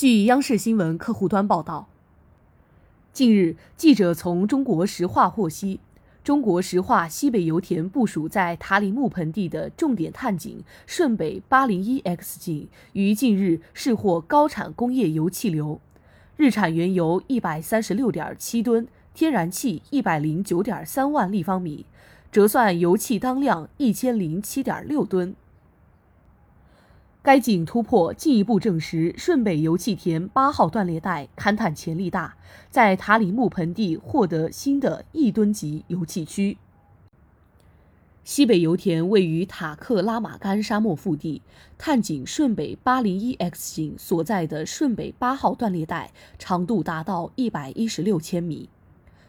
[0.00, 1.86] 据央视新闻客户端报道，
[3.12, 5.78] 近日，记者从中国石化获悉，
[6.24, 15.78] 中国石化西北油田部署在塔里木盆地的重点探井顺北八零一 X 井于近日试获高产工业油气流，
[16.38, 21.84] 日产原油一百三十六点七吨，天然气一百零九点三万立方米，
[22.32, 25.36] 折算油气当量一千零七点六吨。
[27.22, 32.34] 该井突破进一步证实顺北油气田八号断裂带勘探潜力大，
[32.70, 36.56] 在塔里木盆地获得新的亿吨级油气区。
[38.24, 41.42] 西北油田位于塔克拉玛干沙漠腹地，
[41.76, 48.70] 探井顺北八零一 X 井所在的顺北八号断裂带长度达到一百一十六千米。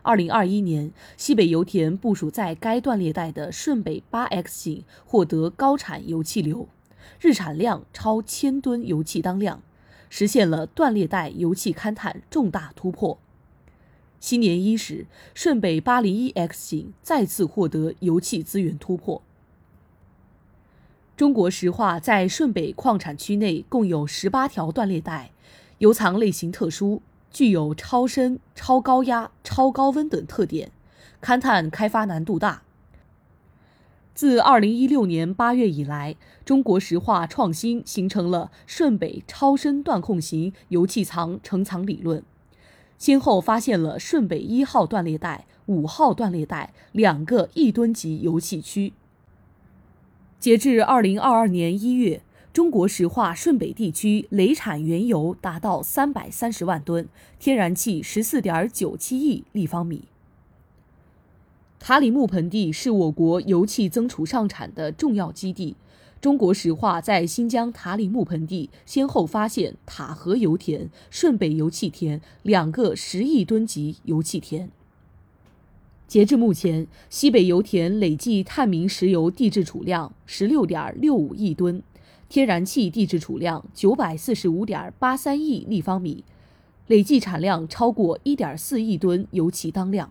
[0.00, 6.66] 二零二一年，西北油田部署在该断裂带的顺北八 X 井获得高产油气流。
[7.20, 9.62] 日产量超千吨油气当量，
[10.08, 13.18] 实现了断裂带油气勘探重大突破。
[14.20, 19.22] 新年伊始，顺北八零一 X 型再次获得油气资源突破。
[21.16, 25.30] 中国石化在顺北矿产区内共有十八条断裂带，
[25.78, 30.72] 油藏类型特殊，具有超深、超高压、超高温等特点，
[31.22, 32.62] 勘探开发难度大。
[34.14, 42.22] 自二零一六年八月以来，中国石化创新形成了顺北超深断控型油气藏成藏理论，
[42.96, 48.92] 先后发现了顺北一号断裂带、五号断裂带两个亿吨级油气区。
[50.38, 57.08] 截至二零二二年一月，中国石化顺北地区累产原油达到三百三十万吨，
[57.40, 60.04] 天然气十四点九七亿立方米。
[61.86, 65.76] 塔里木盆地是我国油气增储上产的重要基地。
[66.18, 74.70] 中国石化在新疆塔里木盆地先后发现塔河油田、顺北油气田两个十亿吨级油气田。
[76.08, 81.82] 截至目前，西北油田累计探明石油地质储量十六点六五亿吨，
[82.30, 86.24] 天然气地质储量九百四十五点八三亿立方米，
[86.86, 90.10] 累计产量超过一点四亿吨油气当量。